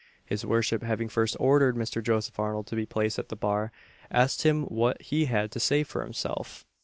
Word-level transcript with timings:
His 0.25 0.43
worship 0.43 0.81
having 0.81 1.09
first 1.09 1.37
ordered 1.39 1.75
Mr. 1.75 2.01
Joseph 2.01 2.39
Arnold 2.39 2.65
to 2.65 2.75
be 2.75 2.87
placed 2.87 3.19
at 3.19 3.29
the 3.29 3.35
bar, 3.35 3.71
asked 4.09 4.41
him 4.41 4.63
what 4.63 4.99
he 4.99 5.25
had 5.25 5.51
to 5.51 5.59
say 5.59 5.83
for 5.83 6.01
himself? 6.01 6.65